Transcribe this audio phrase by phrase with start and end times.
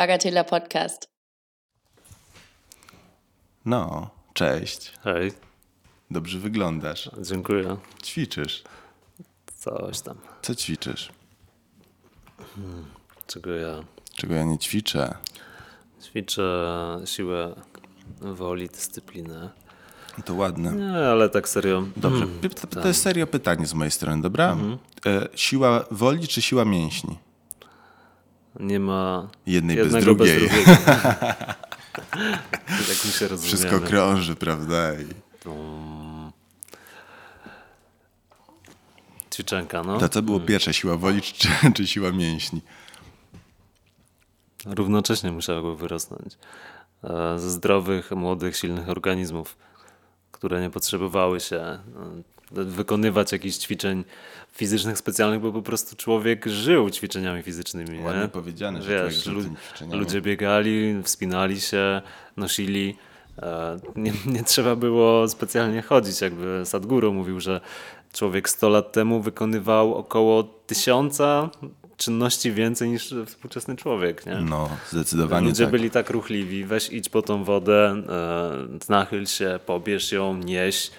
[0.00, 1.08] Bagatela Podcast.
[3.64, 4.92] No, cześć.
[5.04, 5.32] Hej,
[6.10, 7.10] Dobrze wyglądasz.
[7.22, 7.76] dziękuję.
[8.02, 8.62] Ćwiczysz.
[9.56, 10.16] Coś tam.
[10.42, 11.10] Co ćwiczysz?
[13.26, 13.84] Czego ja
[14.14, 15.14] Czego ja nie ćwiczę?
[16.02, 17.54] ćwiczę siłę
[18.20, 19.50] woli, dyscyplinę.
[20.24, 20.72] To ładne.
[20.72, 21.82] Nie, ale tak serio.
[21.96, 22.26] Dobrze.
[22.60, 24.56] To, to jest serio pytanie z mojej strony, dobra?
[25.06, 27.18] E, siła woli czy siła mięśni?
[28.60, 30.38] Nie ma Jednej bez drugiej.
[30.38, 30.64] drugiego.
[32.88, 33.56] tak mi się rozumiemy.
[33.56, 34.94] Wszystko krąży, prawda?
[34.94, 35.06] I
[39.34, 39.98] Ćwiczenka, no.
[39.98, 42.60] to co było pierwsze, siła woli czy, czy siła mięśni?
[44.66, 46.38] Równocześnie musiały wyrosnąć.
[47.04, 49.56] E, Ze zdrowych, młodych, silnych organizmów,
[50.32, 51.80] które nie potrzebowały się e,
[52.52, 54.04] wykonywać jakichś ćwiczeń
[54.52, 57.98] fizycznych specjalnych, bo po prostu człowiek żył ćwiczeniami fizycznymi.
[57.98, 58.04] nie?
[58.04, 59.98] Ładnie powiedziane, że Wiesz, lu- ćwiczeniami.
[60.00, 62.02] ludzie biegali, wspinali się,
[62.36, 62.96] nosili.
[63.42, 66.20] E, Nie, nie trzeba było specjalnie chodzić.
[66.20, 67.60] Jakby Sadhguru mówił, że
[68.12, 71.50] człowiek 100 lat temu wykonywał około tysiąca
[71.96, 74.26] czynności więcej niż współczesny człowiek.
[74.26, 74.34] Nie?
[74.34, 75.72] No, zdecydowanie Ludzie tak.
[75.72, 80.90] byli tak ruchliwi, weź idź po tą wodę, e, nachyl się, pobierz ją, nieś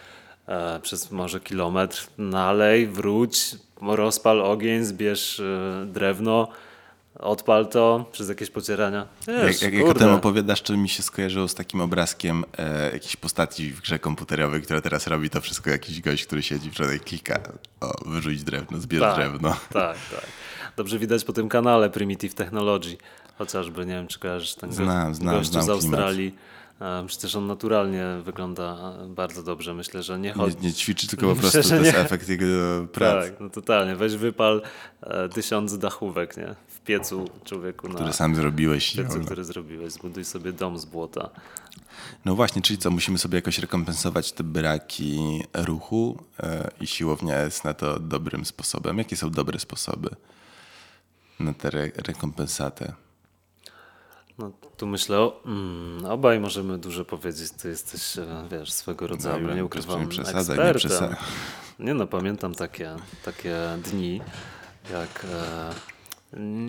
[0.82, 6.48] przez może kilometr, nalej, wróć, rozpal ogień, zbierz e, drewno,
[7.20, 9.08] odpal to przez jakieś pocierania.
[9.28, 13.16] Wiesz, Jak, jak, o tym opowiadasz, to mi się skojarzyło z takim obrazkiem e, jakiejś
[13.16, 17.04] postaci w grze komputerowej, która teraz robi to wszystko jakiś gość, który siedzi w przodek
[17.04, 17.40] klika.
[17.82, 19.50] O, wyrzuć drewno, zbierz tak, drewno.
[19.74, 20.26] Tak, tak.
[20.78, 22.98] Dobrze widać po tym kanale Primitive Technology,
[23.38, 25.70] chociażby, nie wiem czy kojarzysz ten Znam, gościu znam z klimat.
[25.70, 26.28] Australii.
[26.28, 26.61] E,
[27.08, 29.74] Przecież on naturalnie wygląda bardzo dobrze.
[29.74, 30.56] Myślę, że nie Nie, chodzi.
[30.62, 31.98] nie ćwiczy, tylko po prostu to jest nie.
[32.00, 32.46] efekt jego
[32.94, 33.96] pracy, Tak, no totalnie.
[33.96, 34.62] Weź wypal
[35.02, 36.56] e, tysiąc dachówek, nie?
[36.68, 38.96] W piecu człowieku na który sam zrobiłeś.
[38.96, 39.94] piecu, No, który zrobiłeś.
[39.94, 41.30] Zbuduj sobie dom z błota.
[42.26, 47.64] no właśnie, czyli co, musimy sobie jakoś rekompensować te braki ruchu e, i siłownia jest
[47.64, 48.98] na to dobrym sposobem.
[48.98, 50.10] Jakie są dobre sposoby
[51.40, 52.94] na tę re rekompensatę?
[54.42, 57.52] No tu myślę, o, mm, obaj możemy dużo powiedzieć.
[57.52, 60.76] Ty jesteś, e, wiesz, swego rodzaju, Dobra, nie nie ukrywam, nie ekspertem.
[60.76, 61.16] przesadzaj.
[61.80, 63.56] Nie no, pamiętam takie, takie
[63.92, 64.22] dni,
[64.92, 65.70] jak e,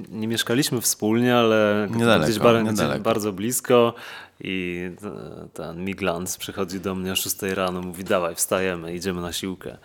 [0.08, 2.92] nie mieszkaliśmy wspólnie, ale Niedaleko, gdzieś, bar, niedaleko.
[2.92, 3.94] gdzieś bardzo blisko
[4.40, 9.32] i e, ten Miglans przychodzi do mnie o 6 rano, mówi dawaj, wstajemy, idziemy na
[9.32, 9.78] siłkę.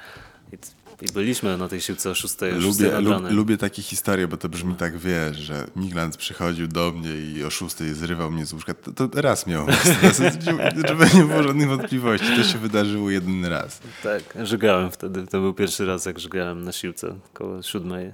[0.54, 0.58] I,
[1.02, 4.50] i byliśmy na tej siłce o 6, 6 Lubię, lub, lubię takie historie, bo to
[4.50, 8.74] brzmi tak, wiesz, że Miglant przychodził do mnie i o szóstej zrywał mnie z łóżka.
[8.74, 9.68] To, to raz miał.
[10.88, 12.36] Żeby nie było żadnych wątpliwości.
[12.36, 13.80] To się wydarzyło jeden raz.
[14.04, 15.28] Tak, żygałem wtedy.
[15.28, 18.12] To był pierwszy raz, jak żygałem na siłce, koło siódmej.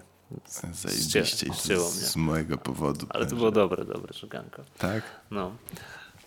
[0.74, 2.06] Zajebiście Ście- ścięło z, mnie.
[2.08, 3.06] z mojego powodu.
[3.10, 4.64] Ale to było dobre, dobre żyganko.
[4.78, 5.04] Tak?
[5.32, 5.52] No.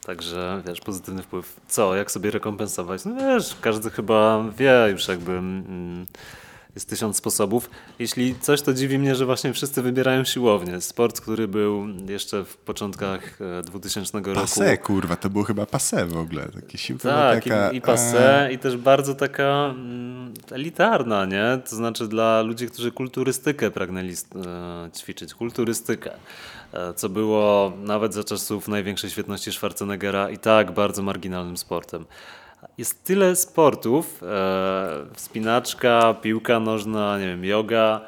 [0.07, 1.57] Także wiesz, pozytywny wpływ.
[1.69, 3.05] Co, jak sobie rekompensować?
[3.05, 5.33] No wiesz, każdy chyba wie już jakby.
[5.33, 6.07] Mm,
[6.77, 7.71] jest tysiąc sposobów.
[7.99, 10.81] Jeśli coś, to dziwi mnie, że właśnie wszyscy wybierają siłownię.
[10.81, 14.35] Sport, który był jeszcze w początkach e, 2000 roku.
[14.35, 16.49] Pase, kurwa, to było chyba pase w ogóle.
[16.55, 17.71] Takie siłka Tak, taka...
[17.71, 21.59] i, i passe, i też bardzo taka mm, elitarna, nie?
[21.71, 26.11] To znaczy dla ludzi, którzy kulturystykę pragnęli e, ćwiczyć, kulturystykę,
[26.73, 32.05] e, co było nawet za czasów największej świetności Schwarzeneggera i tak bardzo marginalnym sportem.
[32.79, 38.01] Jest tyle sportów, e, wspinaczka, piłka nożna, nie wiem, yoga,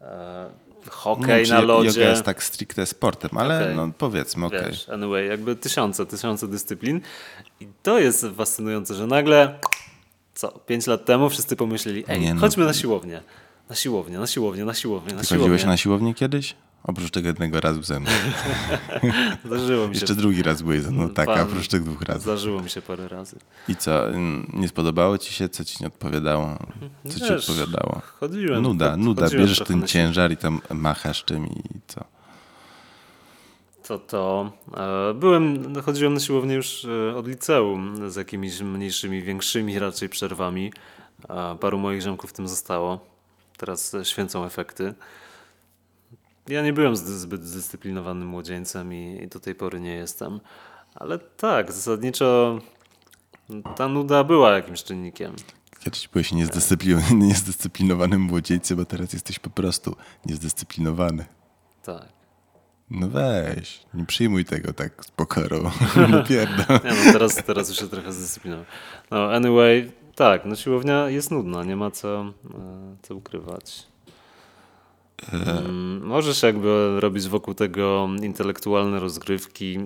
[0.00, 0.50] e,
[0.90, 2.00] hokej czy na lodzie.
[2.00, 3.76] Yoga jest tak stricte sportem, ale Okej.
[3.76, 4.64] no powiedzmy, okej.
[4.70, 7.00] Wiesz, anyway, jakby tysiące, tysiące dyscyplin.
[7.60, 9.58] I to jest fascynujące, że nagle,
[10.34, 12.40] co, pięć lat temu wszyscy pomyśleli, ej, Nie no.
[12.40, 13.22] chodźmy na siłownię.
[13.68, 15.44] Na siłownię, na siłownię, na siłownię, na Ty siłownię.
[15.44, 16.54] chodziłeś na siłownię kiedyś?
[16.88, 18.10] Oprócz tego jednego razu ze mną.
[19.44, 22.20] Zdarzyło mi się, Jeszcze drugi raz byłeś ze mną, tak, Pan- oprócz tych dwóch razy.
[22.20, 23.36] zdarzyło mi się parę razy.
[23.68, 24.04] I co,
[24.52, 25.48] nie spodobało ci się?
[25.48, 26.58] Co ci nie odpowiadało?
[27.08, 28.00] Co ci Wiesz, odpowiadało?
[28.20, 28.62] Chodziłem.
[28.62, 29.22] Nuda, nuda.
[29.22, 32.04] chodziłem Bierzesz ten ciężar i tam machasz tym i co?
[33.86, 34.52] To to.
[35.10, 40.72] E, byłem, chodziłem na siłownię już e, od liceum z jakimiś mniejszymi, większymi raczej przerwami.
[41.60, 43.00] Paru moich ziomków w tym zostało.
[43.56, 44.94] Teraz święcą efekty.
[46.48, 50.40] Ja nie byłem zbyt zdyscyplinowanym młodzieńcem i, i do tej pory nie jestem.
[50.94, 52.58] Ale tak, zasadniczo
[53.76, 55.34] ta nuda była jakimś czynnikiem.
[55.80, 59.96] Kiedyś byłeś niezdyscyplin- niezdyscyplinowanym młodzieńcem, bo teraz jesteś po prostu
[60.26, 61.24] niezdyscyplinowany.
[61.82, 62.08] Tak.
[62.90, 65.70] No weź, nie przyjmuj tego tak z pokorą.
[66.28, 66.80] Pierdol.
[66.84, 68.64] Nie, no teraz, teraz już się trochę zdyscyplinował.
[69.10, 73.86] No, anyway, tak, no siłownia jest nudna, nie ma co, e, co ukrywać.
[75.32, 79.78] Mm, Możesz jakby robić wokół tego intelektualne rozgrywki,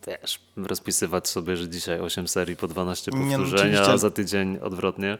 [0.00, 4.58] też rozpisywać sobie, że dzisiaj 8 serii po 12 Nie, no, powtórzenia, a za tydzień
[4.58, 5.18] odwrotnie.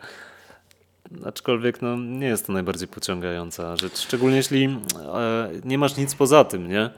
[1.25, 6.44] Aczkolwiek no, nie jest to najbardziej pociągająca rzecz, szczególnie jeśli e, nie masz nic poza
[6.44, 6.90] tym, nie?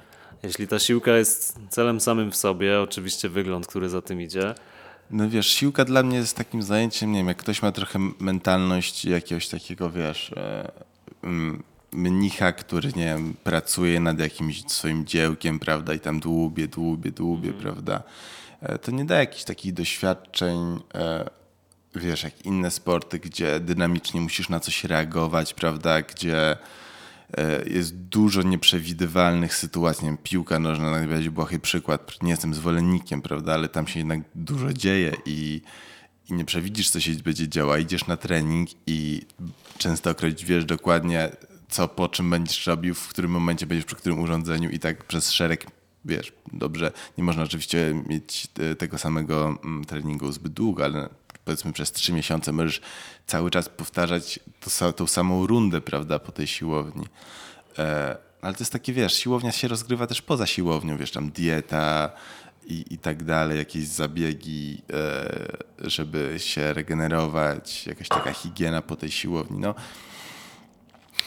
[0.43, 4.55] Jeśli ta siłka jest celem samym w sobie, oczywiście wygląd, który za tym idzie,
[5.11, 9.05] No wiesz, siłka dla mnie jest takim zajęciem, nie wiem, jak ktoś ma trochę mentalność
[9.05, 10.71] jakiegoś takiego, wiesz, e,
[11.23, 17.11] mm, mnicha, który, nie wiem, pracuje nad jakimś swoim dziełkiem, prawda, i tam dłubie, dłubie,
[17.11, 18.03] dłubie, prawda,
[18.63, 21.31] e, to nie da jakichś takich doświadczeń, e,
[21.95, 26.57] wiesz, jak inne sporty, gdzie dynamicznie musisz na coś reagować, prawda, gdzie
[27.37, 30.05] e, jest dużo nieprzewidywalnych sytuacji.
[30.05, 32.23] Nie wiem, piłka nożna, najbardziej błahy przykład.
[32.23, 35.63] Nie jestem zwolennikiem, prawda, ale tam się jednak dużo dzieje i,
[36.31, 37.77] i nie przewidzisz, co się będzie działo.
[37.77, 39.23] Idziesz na trening i
[39.79, 41.31] częstokroć wiesz dokładnie,
[41.69, 45.33] co po czym będziesz robił, w którym momencie będziesz przy którym urządzeniu i tak przez
[45.33, 45.67] szereg,
[46.05, 51.09] wiesz, dobrze, nie można oczywiście mieć e, tego samego mm, treningu zbyt długo, ale
[51.45, 52.81] powiedzmy przez trzy miesiące możesz
[53.27, 57.07] cały czas powtarzać to, tą samą rundę, prawda, po tej siłowni.
[57.79, 62.11] E, ale to jest takie, wiesz, siłownia się rozgrywa też poza siłownią, wiesz, tam dieta
[62.67, 69.11] i, i tak dalej, jakieś zabiegi, e, żeby się regenerować, jakaś taka higiena po tej
[69.11, 69.75] siłowni, no.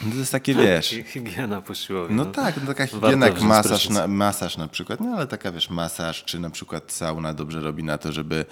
[0.02, 2.16] No To jest takie, wiesz, Hi- higiena po siłowni.
[2.16, 5.70] no tak, no taka higiena jak masaż na, masaż na przykład, no ale taka wiesz,
[5.70, 8.44] masaż czy na przykład sauna dobrze robi na to, żeby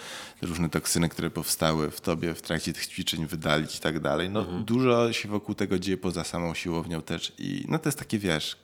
[0.43, 4.31] różne toksyny, które powstały w tobie w trakcie tych ćwiczeń wydalić i tak dalej.
[4.31, 8.19] No dużo się wokół tego dzieje poza samą siłownią też i no to jest takie
[8.19, 8.56] wiesz,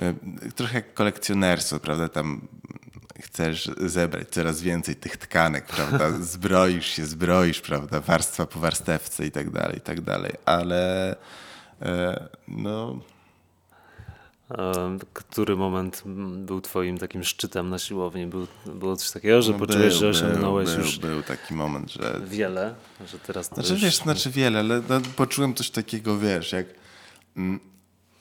[0.00, 0.14] e,
[0.56, 2.48] trochę jak kolekcjonerstwo, prawda, tam
[3.22, 9.30] chcesz zebrać coraz więcej tych tkanek, prawda, zbroisz się, zbroisz, prawda, warstwa po warstewce i
[9.30, 11.16] tak dalej, i tak dalej, ale
[12.48, 12.98] no
[14.58, 16.02] E, Który moment
[16.36, 18.26] był twoim takim szczytem na siłowni?
[18.26, 21.54] Był, było coś takiego, że No poczułeś, był, że osiągnąłeś był, już Był, był taki
[21.54, 22.20] moment, że...
[22.26, 22.74] wiele,
[23.06, 23.82] że teraz to Znaczy już...
[23.82, 26.66] wiesz, znaczy wiele, ale no, poczułem coś takiego, wiesz, jak,
[27.36, 27.60] mm,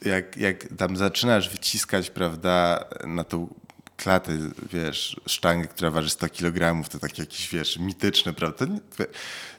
[0.05, 3.47] jak, jak tam zaczynasz wyciskać, prawda, na tą
[4.03, 4.37] klatę,
[4.73, 8.65] wiesz, sztangę, która waży 100 kg, to takie jakieś, wiesz, mityczne, prawda?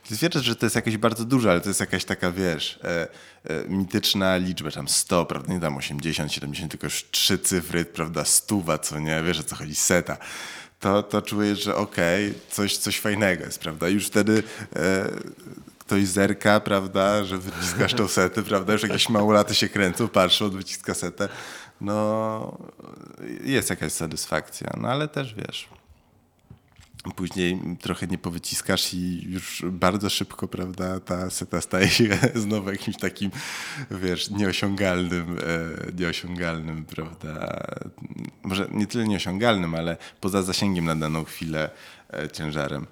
[0.09, 3.09] Ty wierzysz, że to jest jakieś bardzo dużo, ale to jest jakaś taka, wiesz, e,
[3.44, 8.25] e, mityczna liczba, tam 100, prawda, nie tam 80, 70, tylko już trzy cyfry, prawda,
[8.25, 10.17] stuwa, co nie, wiesz o co chodzi, seta
[10.83, 13.89] to, to czujesz, że okej, coś, coś fajnego jest, prawda?
[13.89, 14.43] Już wtedy
[14.77, 15.11] e,
[15.79, 18.73] ktoś zerka, prawda, że wyciskasz tą setę, prawda?
[18.73, 21.29] Już jakieś małolaty się kręcą, patrzą, wyciska setę.
[21.82, 22.58] No,
[23.44, 25.69] jest jakaś satysfakcja, no ale też wiesz,
[27.17, 32.96] później trochę nie powyciskasz i już bardzo szybko, prawda, ta seta staje się znowu jakimś
[32.96, 33.31] takim,
[33.90, 37.64] wiesz, nieosiągalnym, e, nieosiągalnym, prawda,
[38.43, 41.70] może nie tyle nieosiągalnym, ale poza zasięgiem na daną chwilę
[42.12, 42.87] e, ciężarem.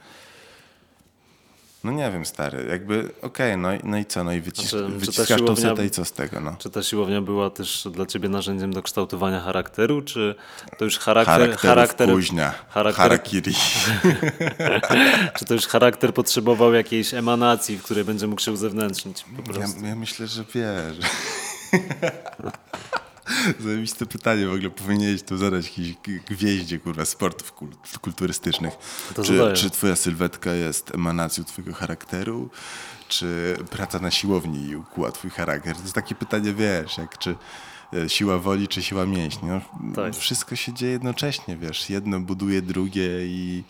[1.85, 4.87] No nie wiem, stary, jakby okej, no, i- no i co, no i wycis Znaczy,
[4.89, 6.57] wyciskasz tą setę i co z tego, no.
[6.59, 10.35] Czy ta siłownia była też dla ciebie narzędziem do kształtowania charakteru, czy
[10.79, 11.35] to już charakter...
[11.35, 13.53] Charakterów charakter kuźnia, charakter- harakiri.
[15.39, 19.81] Czy to już charakter potrzebował jakiejś emanacji, w której będzie mógł się uzewnętrznić po prostu?
[19.83, 20.97] Ja, ja myślę, że wiesz.
[23.65, 24.71] Zajebiste pytanie w ogóle.
[24.71, 28.75] Powinieneś tu zadać jakiejś g- gwieździe, kurwa, sportów kul- kulturystycznych.
[29.15, 32.51] To czy, czy twoja sylwetka jest emanacją twojego charakteru?
[33.09, 35.77] Czy praca na siłowni ukuła twój charakter?
[35.77, 37.35] To jest takie pytanie, wiesz, jak czy
[37.93, 39.49] e, siła woli, czy siła mięśni.
[39.49, 39.61] No,
[39.95, 40.15] Tak.
[40.17, 41.91] Wszystko się dzieje jednocześnie, wiesz.
[41.91, 43.65] Jedno buduje drugie i...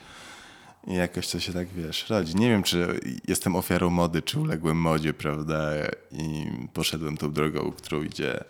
[0.87, 2.37] I jakoś to się tak, wiesz, rodzi.
[2.37, 5.61] Nie wiem, czy jestem ofiarą mody, czy uległem modzie, prawda?
[6.13, 8.45] I poszedłem tą drogą, którą idzie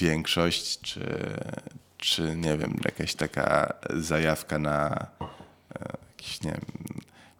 [0.00, 1.00] większość, czy,
[1.98, 5.26] czy nie wiem, jakaś taka zajawka na e,
[6.10, 6.60] jakiś, nie wiem,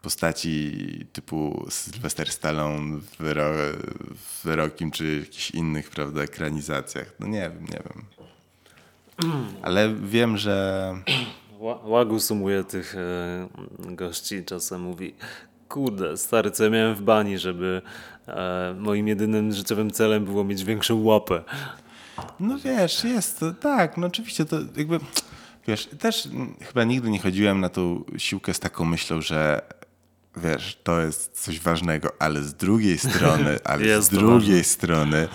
[0.02, 0.72] postaci
[1.12, 3.44] typu Sylvester Stallone w, ro,
[4.18, 7.12] w Rokim, czy jakichś innych, prawda, ekranizacjach.
[7.18, 8.04] No nie wiem, nie wiem.
[9.62, 10.94] Ale wiem, że
[11.60, 15.14] Ła- Łagu sumuje tych e, gości czasem mówi
[15.68, 18.15] kurde, stary, co ja miałem w bani, żeby e,
[18.78, 21.42] moim jedynym życiowym celem było mieć większą łapę.
[22.40, 25.00] No wiesz, jest to, tak, no oczywiście to jakby,
[25.68, 26.28] wiesz, też
[26.62, 29.62] chyba nigdy nie chodziłem na tą siłkę z taką myślą, że
[30.36, 35.28] wiesz, to jest coś ważnego, ale z drugiej strony, ale z drugiej strony,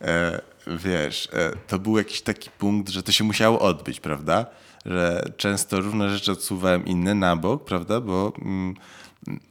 [0.00, 4.46] e, wiesz, e, to był jakiś taki punkt, że to się musiało odbyć, prawda?
[4.86, 8.00] Że często różne rzeczy odsuwałem inne na bok, prawda?
[8.00, 8.74] Bo mm,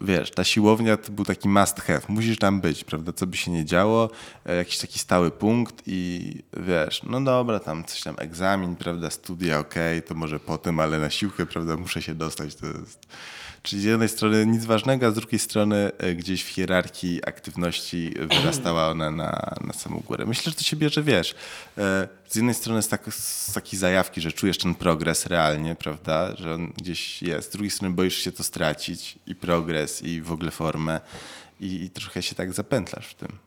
[0.01, 3.51] wiesz, ta siłownia to był taki must have, musisz tam być, prawda, co by się
[3.51, 4.09] nie działo,
[4.45, 9.59] e, jakiś taki stały punkt i wiesz, no dobra, tam coś tam egzamin, prawda, studia,
[9.59, 13.07] okej, okay, to może potem, ale na siłkę, prawda, muszę się dostać, to jest
[13.63, 18.13] Czyli z jednej strony nic ważnego, a z drugiej strony e, gdzieś w hierarchii aktywności
[18.19, 20.25] wyrastała ona na, na samą górę.
[20.25, 21.35] Myślę, że to się bierze, wiesz,
[21.77, 26.35] e, z jednej strony z, tak, z takiej zajawki, że czujesz ten progres realnie, prawda,
[26.35, 27.49] że on gdzieś jest.
[27.49, 30.99] Z drugiej strony boisz się to stracić i progres, i w ogóle formę
[31.59, 33.37] i, i trochę się tak zapętlasz w tym.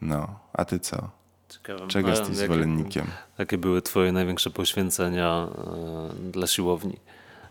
[0.00, 1.10] No, a ty co?
[1.48, 1.88] Ciekawe.
[1.88, 3.06] Czego jesteś zwolennikiem?
[3.38, 5.48] Jakie były twoje największe poświęcenia
[6.28, 6.96] y, dla siłowni?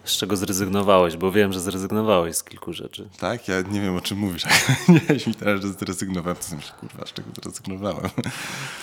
[0.05, 3.09] Z czego zrezygnowałeś, bo wiem, że zrezygnowałeś z kilku rzeczy.
[3.19, 3.47] Tak?
[3.47, 4.43] Ja nie wiem, o czym mówisz.
[4.89, 8.09] nie mi teraz, że zrezygnowałem, to myślę, kurwa, z czego zrezygnowałem?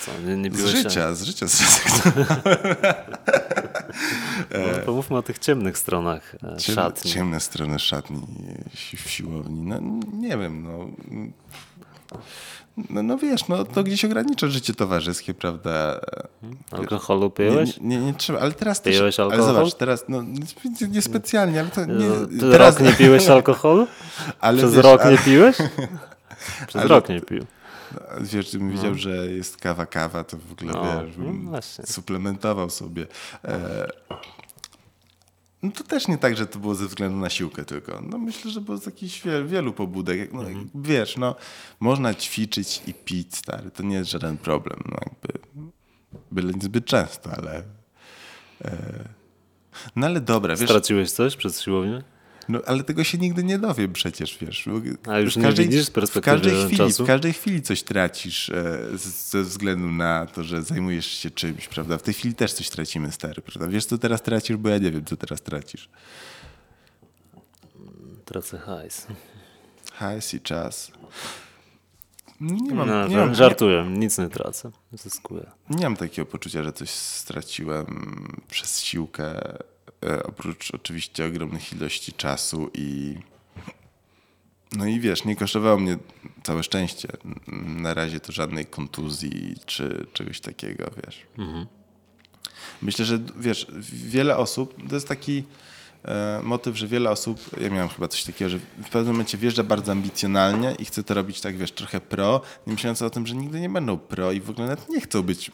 [0.05, 2.35] Co, nie, nie z życia, z życia zrezygnowałem.
[4.51, 7.11] no, pomówmy o tych ciemnych stronach e, Ciem, szatni.
[7.11, 8.21] Ciemne strony szatni
[8.97, 9.61] w siłowni.
[9.61, 9.79] No,
[10.13, 10.87] nie wiem, no...
[12.89, 15.99] No, no wiesz, no to gdzieś ogranicza życie towarzyskie, prawda?
[16.71, 17.77] Alkoholu piłeś?
[17.77, 19.45] Nie, nie, nie, trzeba, ale teraz piłeś też, alkohol?
[19.45, 20.23] Ale zobacz, teraz, no
[20.89, 22.39] niespecjalnie, ale to nie...
[22.39, 23.87] Ty teraz rok nie piłeś alkoholu?
[24.41, 25.11] Ale Przez wiesz, rok ale...
[25.11, 25.57] nie piłeś?
[26.67, 26.87] Przez ale...
[26.87, 27.45] rok nie pił.
[27.93, 28.73] No, wiesz, gdybym no.
[28.73, 33.05] widział, że jest kawa, kawa, to w ogóle, no, wiesz, no suplementował sobie.
[33.45, 33.87] E,
[35.63, 38.01] no to też nie tak, że to było ze względu na siłkę tylko.
[38.09, 40.33] No myślę, że było z jakichś wielu, wielu pobudek.
[40.33, 40.69] No, mhm.
[40.75, 41.35] Wiesz, no
[41.79, 43.71] można ćwiczyć i pić, stary.
[43.71, 44.79] To nie jest żaden problem.
[44.85, 45.39] No jakby,
[46.31, 47.63] byle niezbyt często, ale...
[48.65, 49.09] E,
[49.95, 50.69] no ale dobra, wiesz...
[50.69, 52.03] Straciłeś coś przez siłownię?
[52.49, 54.65] No, ale tego się nigdy nie dowiem przecież, wiesz.
[55.07, 57.03] A już każdej, nie widzisz z perspektywy w każdej chwili, czasu?
[57.03, 58.79] W każdej chwili coś tracisz e,
[59.31, 61.97] ze względu na to, że zajmujesz się czymś, prawda?
[61.97, 63.67] W tej chwili też coś tracimy, stary, prawda?
[63.67, 65.89] Wiesz, co teraz tracisz, bo ja nie wiem, co teraz tracisz.
[68.25, 69.07] Tracę hajs.
[69.93, 70.91] Hajs i czas.
[72.41, 75.51] Nie mam, no, nie mam, żartuję, nie, nic nie tracę, zyskuję.
[75.69, 77.85] Nie mam takiego poczucia, że coś straciłem
[78.49, 79.41] przez siłkę
[80.23, 83.15] oprócz oczywiście ogromnych ilości czasu i
[84.71, 85.97] no i wiesz, nie kosztowało mnie
[86.43, 87.07] całe szczęście.
[87.65, 91.21] Na razie to żadnej kontuzji czy czegoś takiego, wiesz.
[91.37, 91.65] Mhm.
[92.81, 95.43] Myślę, że wiesz, wiele osób, to jest taki e,
[96.43, 99.91] motyw, że wiele osób, ja miałem chyba coś takiego, że w pewnym momencie wjeżdża bardzo
[99.91, 103.59] ambicjonalnie i chce to robić tak, wiesz, trochę pro, nie myśląc o tym, że nigdy
[103.59, 105.51] nie będą pro i w ogóle nawet nie chcą być e,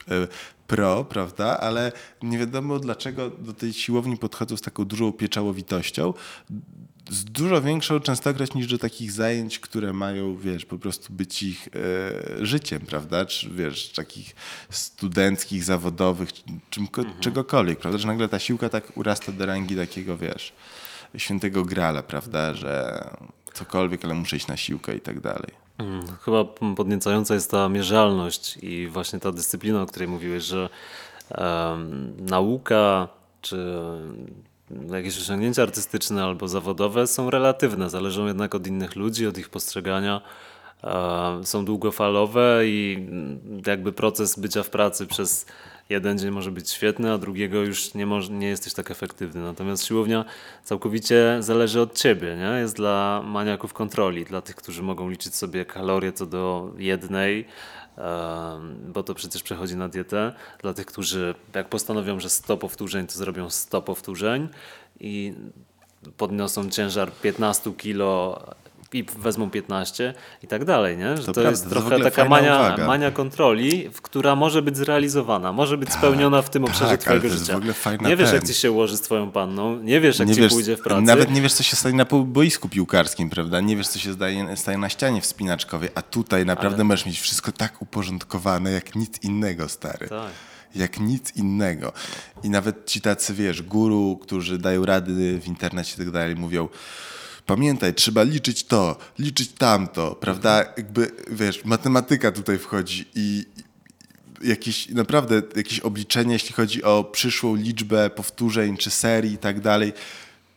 [0.68, 1.60] pro, prawda?
[1.60, 1.92] Ale
[2.24, 6.14] nie wiadomo dlaczego do tej siłowni podchodzą z taką dużą pieczałowitością,
[7.10, 11.68] z dużo większą częstokroć niż do takich zajęć, które mają, wiesz, po prostu być ich
[11.68, 13.26] e, życiem, prawda?
[13.26, 14.36] Czy wiesz, takich
[14.70, 16.30] studenckich, zawodowych,
[16.70, 17.20] czym, mhm.
[17.20, 18.00] czegokolwiek, prawda?
[18.00, 20.54] Że nagle ta siłka tak urasta do rangi takiego, wiesz,
[21.18, 22.54] świętego grala, prawda?
[22.54, 23.04] Że
[23.54, 25.52] cokolwiek, ale muszę iść na siłkę i tak dalej.
[25.78, 30.70] Mm, chyba podniecająca jest ta mierzalność i właśnie ta dyscyplina, o której mówiłeś, że
[31.38, 33.08] um, nauka
[33.42, 33.76] czy
[34.92, 40.22] jakieś osiągnięcia artystyczne albo zawodowe są relatywne, zależą jednak od innych ludzi, od ich postrzegania.
[41.44, 43.08] Są długofalowe i
[43.68, 45.46] jakby proces bycia w pracy przez
[45.90, 49.42] jeden dzień może być świetny, a drugiego już nie, może, nie jesteś tak efektywny.
[49.42, 50.26] Natomiast siłownia
[50.64, 52.36] całkowicie zależy od ciebie.
[52.36, 52.60] Nie?
[52.60, 57.46] Jest dla maniaków kontroli, dla tych, którzy mogą liczyć sobie kalorie co do jednej,
[58.88, 60.34] bo to przecież przechodzi na dietę.
[60.62, 64.50] Dla tych, którzy jak postanowią, że 100 powtórzeń, to zrobią 100 powtórzeń
[65.00, 65.34] i
[66.18, 68.42] podniosą ciężar 15 kilo
[68.94, 71.18] i wezmą 15 i tak dalej, nie?
[71.18, 75.90] Że to, to jest trochę taka mania, mania kontroli, która może być zrealizowana, może być
[75.90, 77.60] tak, spełniona w tym tak, obszarze twojego życia.
[78.02, 80.54] nie wiesz, jak ci się ułoży z twoją panną, nie wiesz, jak nie ci wiesz,
[80.54, 81.02] pójdzie w pracy.
[81.02, 83.62] Nawet nie wiesz, co się stanie na boisku piłkarskim, prawda?
[83.62, 84.14] Nie wiesz, co się
[84.56, 86.84] staje na ścianie wspinaczkowej, a tutaj naprawdę Ale...
[86.84, 90.08] możesz mieć wszystko tak uporządkowane, jak nic innego, stary.
[90.08, 90.32] Tak
[90.76, 91.94] jak nic innego.
[92.44, 96.70] I nawet ci tacy, wiesz, guru, którzy dają rady w internecie i tak dalej, mówią,
[97.50, 100.66] pamiętaj, trzeba liczyć to, liczyć tamto, prawda?
[100.78, 103.46] Jakby, wiesz, matematyka tutaj wchodzi i
[104.42, 109.94] jakieś, naprawdę jakieś obliczenie, jeśli chodzi o przyszłą liczbę powtórzeń czy serii i tak dalej,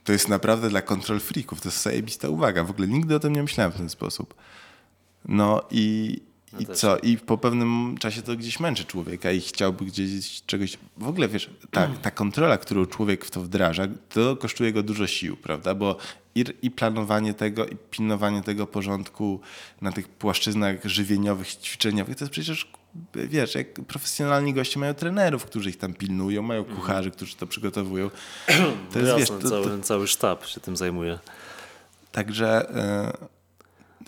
[0.05, 1.61] to jest naprawdę dla control freaków.
[1.61, 2.65] To jest zajebista uwaga.
[2.65, 4.35] W ogóle nigdy o tym nie myślałem w ten sposób.
[5.29, 6.21] No i,
[6.53, 6.99] no I co?
[6.99, 10.79] I po pewnym czasie to gdzieś męczy człowieka i chciałby gdzieś czegoś.
[10.97, 15.07] W ogóle wiesz, ta, ta kontrola, którą człowiek w to wdraża, to kosztuje go dużo
[15.07, 15.75] sił, prawda?
[15.75, 15.97] Bo
[16.35, 19.41] i, i planowanie tego, i pilnowanie tego porządku
[19.81, 22.69] na tych płaszczyznach żywieniowych, ćwiczeniowych, to jest przecież
[23.15, 26.79] wiesz, jak profesjonalni goście mają trenerów, którzy ich tam pilnują, mają Mhm.
[26.81, 28.11] kucharzy, którzy to przygotowują.
[28.93, 31.19] To jest, Jasne, wiesz, to, to, cały, cały sztab się tym zajmuje.
[32.13, 33.13] Także e,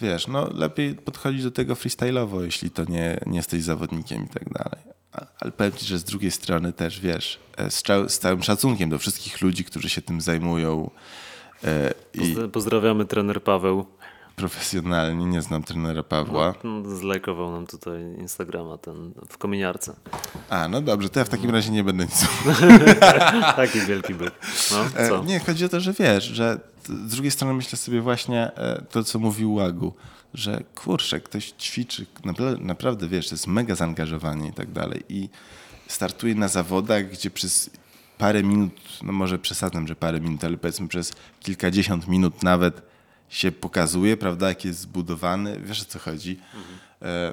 [0.00, 4.48] wiesz, no lepiej podchodzić do tego freestyle'owo, jeśli to nie, nie jesteś zawodnikiem i tak
[4.52, 4.94] dalej.
[5.40, 8.90] Ale powiem ci, że z drugiej strony też, wiesz, e, z, cał- z całym szacunkiem
[8.90, 10.90] do wszystkich ludzi, którzy się tym zajmują
[12.14, 13.86] i Pozdra- Pozdrawiamy trener Paweł.
[14.36, 16.54] profesjonalnie, nie znam trenera Pawła.
[16.64, 19.96] No, Zlajkował nam tutaj Instagrama ten w kominiarce.
[20.50, 22.26] A, no dobrze, to ja w takim razie nie będę nic
[23.56, 24.28] Taki wielki był.
[24.72, 25.24] No, E, co?
[25.24, 29.04] Nie, chodzi o to, że wiesz, że z drugiej strony myślę sobie właśnie e, to,
[29.04, 29.92] co mówił Łagu,
[30.34, 35.28] że kurczę, ktoś ćwiczy, naprawdę, naprawdę wiesz, to jest mega zaangażowanie i tak dalej i
[35.88, 37.70] startuje na zawodach, gdzie przez
[38.18, 42.82] parę minut, no może przesadzam, że parę minut, ale powiedzmy przez kilkadziesiąt minut nawet
[43.28, 46.38] się pokazuje, prawda, jak jest zbudowany, wiesz o co chodzi.
[47.02, 47.32] E,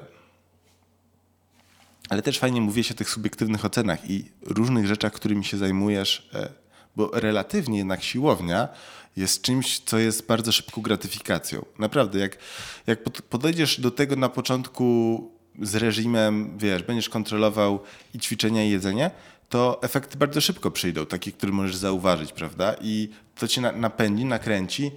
[2.08, 6.28] ale też fajnie mówi się o tych subiektywnych ocenach i różnych rzeczach, którymi się zajmujesz,
[6.34, 6.48] e,
[6.96, 8.68] bo relatywnie jednak siłownia
[9.16, 11.64] jest czymś, co jest bardzo szybką gratyfikacją.
[11.78, 12.38] Naprawdę, jak,
[12.86, 15.30] jak pod- podejdziesz do tego na początku
[15.62, 17.80] z reżimem, wiesz, będziesz kontrolował
[18.14, 19.10] i ćwiczenia, i jedzenie,
[19.52, 22.74] to efekty bardzo szybko przyjdą, takie, które możesz zauważyć, prawda?
[22.80, 24.90] I to cię na, napędzi, nakręci.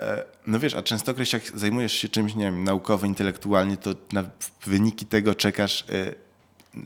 [0.00, 4.24] E, No wiesz, a częstokroć jak zajmujesz się czymś, nie wiem, naukowo, intelektualnie, to na
[4.66, 6.14] wyniki tego czekasz e,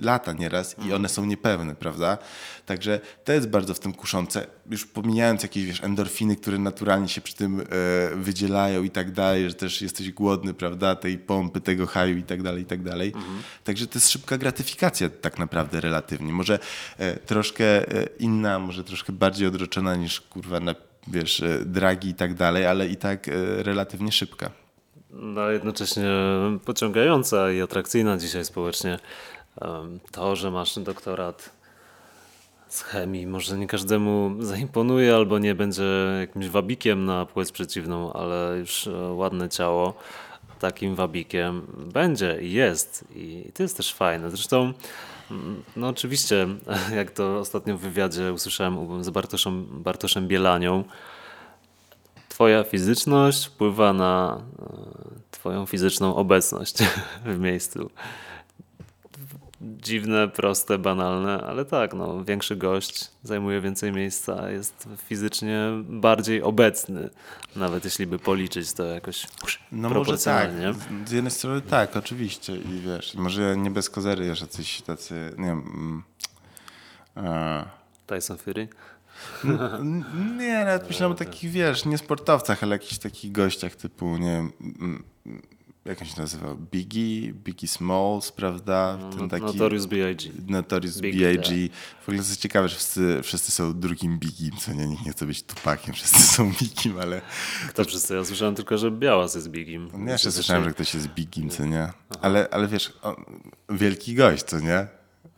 [0.01, 2.19] lata nieraz i one są niepełne, prawda?
[2.67, 4.47] Także to jest bardzo w tym kuszące.
[4.71, 7.65] Już pomijając jakieś, wiesz, endorfiny, które naturalnie się przy tym e,
[8.17, 10.95] wydzielają i tak dalej, że też jesteś głodny, prawda?
[10.95, 13.13] Tej pompy, tego haju i tak dalej, i tak dalej.
[13.65, 16.33] Także to jest szybka gratyfikacja tak naprawdę relatywnie.
[16.33, 16.59] Może
[16.99, 20.75] e, troszkę e, inna, może troszkę bardziej odroczona niż, kurwa, na,
[21.09, 24.51] wiesz, e, dragi i tak dalej, ale i tak e, relatywnie szybka.
[25.11, 26.05] No, jednocześnie
[26.65, 28.99] pociągająca i atrakcyjna dzisiaj społecznie.
[30.13, 31.51] To, że masz doktorat
[32.69, 35.85] z chemii, może nie każdemu zaimponuje albo nie będzie
[36.21, 39.95] jakimś wabikiem na płeć przeciwną, ale już e, ładne ciało
[40.59, 43.05] takim wabikiem będzie i jest.
[43.15, 44.31] I to jest też fajne.
[44.31, 44.73] Zresztą,
[45.77, 46.49] no oczywiście,
[46.97, 50.85] jak to ostatnio w wywiadzie usłyszałem z Bartoszem, Bartoszem Bielanią,
[52.29, 54.67] Twoja fizyczność wpływa na e,
[55.31, 56.77] Twoją fizyczną obecność
[57.25, 57.91] w miejscu.
[59.67, 67.11] Dziwne, proste, banalne, ale tak, no, większy gość zajmuje więcej miejsca, jest fizycznie bardziej obecny,
[67.57, 69.27] nawet jeśli by policzyć to jakoś
[69.73, 70.51] No może tak.
[71.07, 72.57] Z jednej strony tak, oczywiście.
[72.57, 75.63] I wiesz, może nie bez kozery jeszcze jacyś tacy, nie wiem...
[75.75, 76.03] mm,
[77.17, 77.65] e,
[78.07, 78.69] Tyson Fury?
[80.39, 84.53] nie, nawet myślałem o takich, wiesz, nie sportowcach, ale jakichś takich gościach typu, nie wiem,
[84.61, 85.03] mm,
[85.87, 86.57] jak on się nazywał?
[86.57, 88.99] Biggie, Biggie Smalls, prawda?
[89.19, 89.45] Ten taki...
[89.45, 90.31] Notorious B.I.G.
[90.49, 91.69] Notorious B.I.G.
[92.01, 94.87] W ogóle to jest ciekawe, że wszyscy, wszyscy są drugim Bigiem, co nie?
[94.87, 97.21] Nikt nie chce być Tupakiem, wszyscy są Bigiem, ale...
[97.69, 98.15] Kto wszyscy?
[98.15, 99.91] Ja słyszałem tylko, że Białas jest Bigim.
[100.07, 101.93] Ja jeszcze słyszałem, że ktoś jest Bigim, co nie?
[102.23, 103.17] Ale, ale wiesz, o,
[103.69, 104.87] wielki gość, co nie?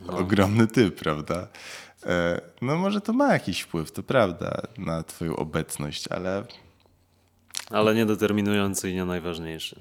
[0.09, 1.49] Ogromny typ, prawda?
[2.07, 6.45] E, no może to ma jakiś wpływ, to prawda, na twoją obecność, ale
[7.71, 9.81] Ale nie determinujący i nie najważniejszy.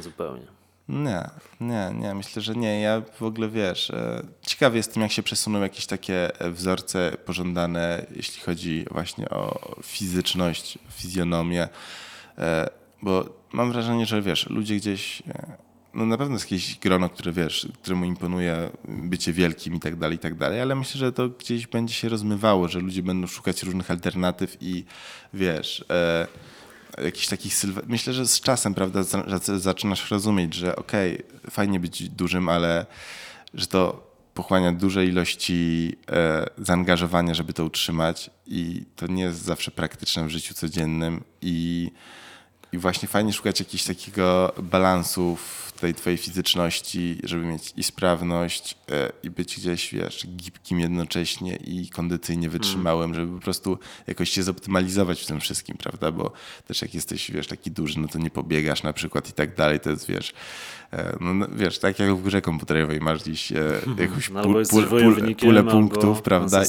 [0.00, 0.46] Zupełnie.
[0.88, 2.80] nie, nie, nie, myślę, że nie.
[2.80, 8.06] Ja w ogóle, wiesz, e, ciekawy jestem, jak się przesuną jakieś takie e, wzorce pożądane,
[8.16, 11.68] jeśli chodzi właśnie o fizyczność, fizjonomię,
[12.38, 12.68] e,
[13.02, 15.22] bo mam wrażenie, że wiesz, ludzie gdzieś,
[15.94, 20.16] no na pewno jest jakieś grono, które wiesz, któremu imponuje bycie wielkim i tak dalej,
[20.16, 23.62] i tak dalej, ale myślę, że to gdzieś będzie się rozmywało, że ludzie będą szukać
[23.62, 24.84] różnych alternatyw i
[25.34, 26.26] wiesz, e,
[27.04, 27.82] jakichś takich sylwe...
[27.86, 32.86] Myślę, że z czasem, prawda, za- za- zaczynasz rozumieć, że okej, fajnie być dużym, ale
[33.54, 39.70] że to pochłania duże ilości e, zaangażowania, żeby to utrzymać i to nie jest zawsze
[39.70, 41.90] praktyczne w życiu codziennym i,
[42.72, 48.76] i właśnie fajnie szukać jakiegoś takiego balansu w tej twojej fizyczności, żeby mieć i sprawność
[48.90, 54.42] e, i być gdzieś, wiesz, gibkim jednocześnie i kondycyjnie wytrzymałym, żeby po prostu jakoś się
[54.42, 56.32] zoptymalizować w tym wszystkim, prawda, bo
[56.66, 59.80] też jak jesteś, wiesz, taki duży, no to nie pobiegasz na przykład i tak dalej,
[59.80, 60.32] to jest, wiesz,
[60.92, 63.56] e, no, no, wiesz, tak jak w grze komputerowej masz gdzieś e,
[63.98, 66.62] jakąś pul, pul, pul, pulę punktów, prawda,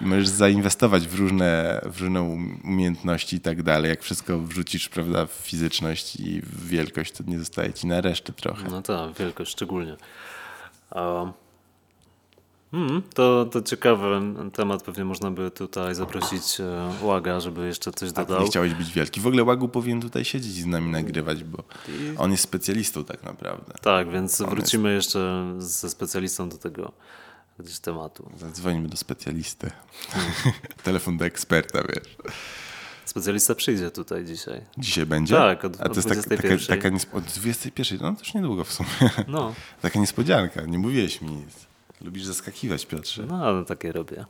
[0.00, 3.90] i możesz zainwestować w różne, w różne um- umiejętności i tak dalej.
[3.90, 8.32] Jak wszystko wrzucisz, prawda, w fizyczność i w wielkość, to nie zostaje ci na resztę
[8.32, 8.55] trochę.
[8.70, 9.96] No tak, wielkość szczególnie.
[12.72, 14.20] Mm, to, to ciekawy
[14.52, 14.82] temat.
[14.82, 18.42] Pewnie można by tutaj zaprosić e, Łaga, żeby jeszcze coś ty dodał.
[18.42, 19.20] nie chciałeś być wielki.
[19.20, 21.64] W ogóle Łagu powinien tutaj siedzieć i z nami nagrywać, bo
[22.18, 23.74] on jest specjalistą tak naprawdę.
[23.82, 26.92] Tak, więc wrócimy jeszcze ze specjalistą do tego
[27.58, 28.30] gdzieś tematu.
[28.36, 29.70] Zadzwonimy do specjalisty.
[30.82, 32.16] Telefon do eksperta, wiesz.
[33.16, 34.60] Specjalista przyjdzie tutaj dzisiaj.
[34.78, 35.34] Dzisiaj będzie?
[35.34, 36.76] Tak, od- A to jest tak, taka, 21.
[36.76, 37.16] taka niespo...
[37.16, 38.88] od 21, no to już niedługo w sumie.
[39.28, 41.66] No, Taka niespodzianka, nie mówiłeś mi nic.
[42.00, 43.26] Lubisz zaskakiwać, Piotrze.
[43.26, 44.24] no ale takie robię.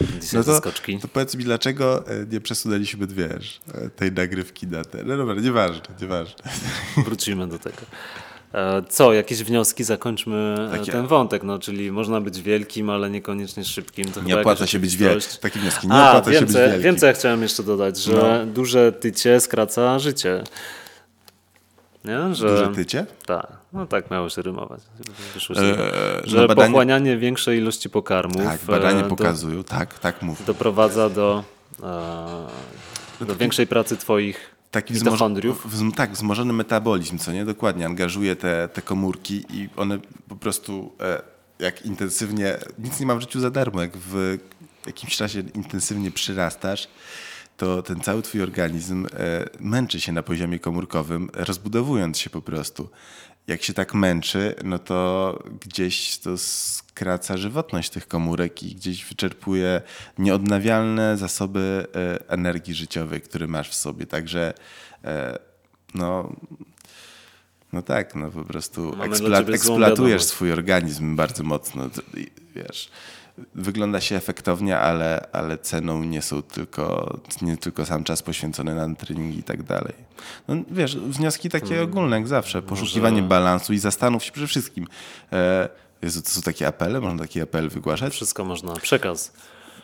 [0.00, 0.98] Dzisiaj No to, zaskoczki.
[0.98, 5.04] to powiedz mi, dlaczego e, nie przesunęliśmy, wiesz, e, tej nagrywki na te...
[5.04, 6.44] No dobra, nieważne, nieważne.
[7.04, 7.76] Wrócimy do tego.
[8.54, 9.84] E, Co, jakieś wnioski?
[9.84, 11.42] Zakończmy e, Takie- ten wątek.
[11.42, 14.04] No, czyli można być wielkim, ale niekoniecznie szybkim.
[14.12, 15.26] To Nie opłaca się być rzeczywistość.
[15.26, 15.42] wielki.
[15.42, 16.84] Takie wnioski, nie A, opłaca wiem, się być co, ja- wielki.
[16.84, 20.44] wiem, co ja chciałem jeszcze dodać, że duże tycie skraca życie.
[22.04, 22.34] Nie?
[22.34, 23.06] Że, Duże tycie?
[23.26, 24.80] Tak, no tak miało się rymować.
[25.34, 25.76] Wyszło się, Eee,
[26.24, 30.38] że no badanie- pochłanianie większej ilości pokarmów Tak, badania e, pokazują, tak, tak mów.
[30.38, 31.44] do, doprowadza do,
[33.20, 35.66] e, do większej pracy twoich Taki mitochondriów.
[35.66, 37.44] wzmo- wzm- tak, wzmożony metabolizm, co nie?
[37.44, 41.22] Dokładnie, angażuje te, te komórki i one po prostu e,
[41.58, 44.38] jak intensywnie, nic nie ma w życiu za darmo, jak w
[44.86, 46.88] jakimś czasie intensywnie przyrastasz,
[47.56, 52.88] to ten cały twój organizm e, męczy się na poziomie komórkowym, rozbudowując się po prostu.
[53.46, 59.82] Jak się tak męczy, no to gdzieś to skraca żywotność tych komórek i gdzieś wyczerpuje
[60.18, 64.06] nieodnawialne zasoby e, energii życiowej, które masz w sobie.
[64.06, 64.54] Także
[65.04, 65.38] e,
[65.94, 66.36] no,
[67.72, 71.90] no tak, no po prostu złą eksploatujesz swój organizm bardzo mocno.
[72.54, 72.90] Wiesz,
[73.54, 78.94] wygląda się efektownie, ale, ale ceną nie są tylko, nie tylko sam czas poświęcony na
[78.94, 79.94] treningi i tak dalej.
[80.48, 81.84] No, wiesz, wnioski takie Hmm.
[81.84, 82.62] ogólne jak zawsze.
[82.62, 84.86] Poszukiwanie balansu i zastanów się przede wszystkim.
[85.32, 85.68] E,
[86.02, 87.00] Jezu, to są takie apele?
[87.00, 88.12] Można taki apel wygłaszać?
[88.12, 88.72] Wszystko można.
[88.72, 89.32] Przekaz.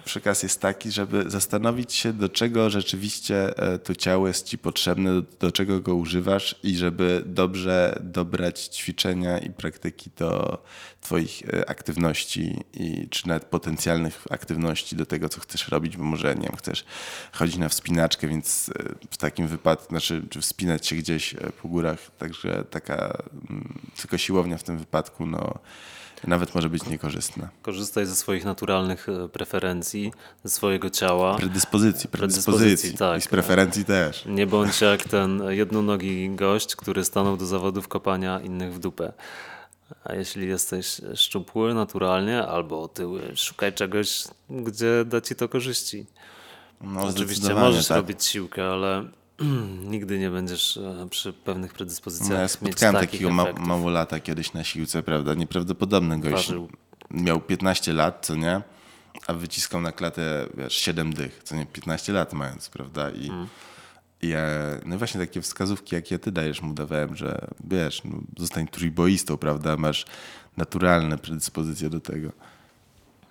[0.07, 5.15] Przekaz jest taki, żeby zastanowić się, do czego rzeczywiście e, to ciało jest ci potrzebne,
[5.15, 10.63] do, do czego go używasz i żeby dobrze dobrać ćwiczenia i praktyki do
[11.01, 16.35] twoich e, aktywności i czy nawet potencjalnych aktywności do tego, co chcesz robić, bo może,
[16.35, 16.85] nie wiem, chcesz
[17.33, 22.11] chodzić na wspinaczkę, więc e, w takim wypadku, znaczy, czy wspinać się gdzieś po górach,
[22.19, 25.59] także taka mm, tylko siłownia w tym wypadku, no,
[26.27, 27.49] nawet może być niekorzystna.
[27.63, 30.13] Korzystaj ze swoich naturalnych e, preferencji,
[30.45, 31.37] ze swojego ciała.
[31.37, 32.99] Predyspozycji, Predyspozycji, predyspozycji.
[32.99, 33.19] tak.
[33.19, 34.25] I z preferencji też.
[34.27, 39.13] Nie bądź jak ten jednonogi gość, który stanął do zawodów kopania innych w dupę.
[40.05, 46.07] A jeśli jesteś szczupły naturalnie albo otyły, szukaj czegoś, gdzie da ci to korzyści.
[46.81, 47.97] No, Oczywiście możesz tak.
[47.97, 49.05] robić siłkę, ale
[49.93, 54.65] nigdy nie będziesz e, przy pewnych predyspozycjach No, ja spotkałem takiego ma- małolata kiedyś na
[54.65, 55.35] siłce, prawda?
[55.35, 56.53] Nieprawdopodobny gość.
[57.11, 58.63] Miał 15 lat, co nie?
[59.27, 61.67] A wyciskał na klatę, wiesz, 7 dych, co nie?
[61.67, 63.11] 15 lat mając, prawda?
[63.11, 63.47] I, Mm.
[64.23, 64.41] i ja,
[64.87, 69.77] no właśnie takie wskazówki, jakie ty dajesz mu dawałem, że wiesz, no, zostań trójboistą, prawda?
[69.77, 70.05] Masz
[70.57, 72.33] naturalne predyspozycje do tego.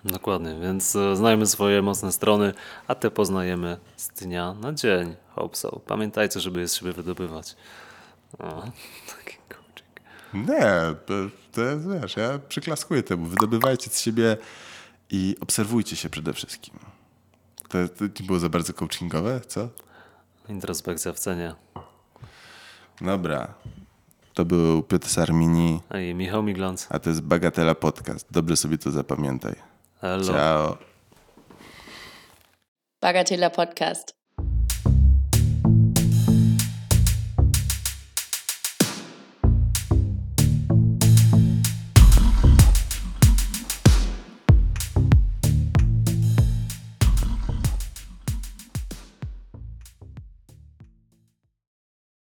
[0.06, 2.54] Dokładnie, więc e, znajmy swoje mocne strony,
[2.88, 5.14] a te poznajemy z dnia na dzień.
[5.28, 5.80] Hope so.
[5.86, 7.56] Pamiętajcie, żeby je z siebie wydobywać.
[8.38, 8.62] O,
[9.16, 10.00] taki coaching.
[10.34, 11.14] Nie, to,
[11.52, 13.26] to wiesz, ja przyklaskuję temu.
[13.26, 14.36] Wydobywajcie z siebie
[15.10, 16.74] i obserwujcie się przede wszystkim.
[17.68, 19.68] To, to nie było za bardzo coachingowe, co?
[20.48, 21.54] Introspekcja w cenie.
[23.00, 23.54] Dobra.
[24.34, 26.86] To był Piotr Sarmini, A i Michał Miglanc.
[26.90, 28.26] a to jest Bagatela Podcast.
[28.30, 29.75] Dobrze sobie to zapamiętaj.
[30.00, 30.22] Hello.
[30.22, 30.78] Ciao.
[33.00, 34.12] Bagatella Podcast.